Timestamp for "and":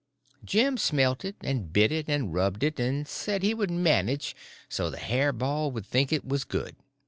1.41-1.71, 2.09-2.33, 2.79-3.07